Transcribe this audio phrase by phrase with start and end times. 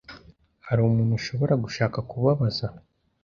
[0.67, 2.65] Hari umuntu ushobora gushaka kubabaza?